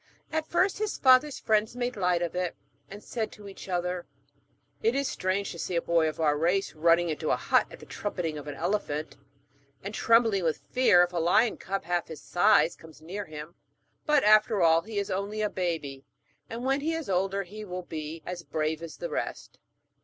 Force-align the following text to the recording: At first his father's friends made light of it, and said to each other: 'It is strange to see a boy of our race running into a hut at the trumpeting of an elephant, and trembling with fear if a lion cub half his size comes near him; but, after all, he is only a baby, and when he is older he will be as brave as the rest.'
At 0.31 0.47
first 0.47 0.79
his 0.79 0.97
father's 0.97 1.37
friends 1.39 1.75
made 1.75 1.95
light 1.95 2.23
of 2.23 2.33
it, 2.33 2.55
and 2.89 3.03
said 3.03 3.31
to 3.33 3.47
each 3.47 3.69
other: 3.69 4.07
'It 4.81 4.95
is 4.95 5.07
strange 5.07 5.51
to 5.51 5.59
see 5.59 5.75
a 5.75 5.81
boy 5.83 6.09
of 6.09 6.19
our 6.19 6.35
race 6.35 6.73
running 6.73 7.09
into 7.09 7.29
a 7.29 7.35
hut 7.35 7.67
at 7.69 7.79
the 7.79 7.85
trumpeting 7.85 8.35
of 8.35 8.47
an 8.47 8.55
elephant, 8.55 9.15
and 9.83 9.93
trembling 9.93 10.43
with 10.43 10.63
fear 10.71 11.03
if 11.03 11.13
a 11.13 11.19
lion 11.19 11.55
cub 11.55 11.83
half 11.83 12.07
his 12.07 12.19
size 12.23 12.75
comes 12.75 12.99
near 12.99 13.25
him; 13.25 13.53
but, 14.07 14.23
after 14.23 14.63
all, 14.63 14.81
he 14.81 14.97
is 14.97 15.11
only 15.11 15.41
a 15.43 15.51
baby, 15.51 16.03
and 16.49 16.65
when 16.65 16.81
he 16.81 16.93
is 16.95 17.07
older 17.07 17.43
he 17.43 17.63
will 17.63 17.83
be 17.83 18.23
as 18.25 18.41
brave 18.41 18.81
as 18.81 18.97
the 18.97 19.09
rest.' 19.11 19.59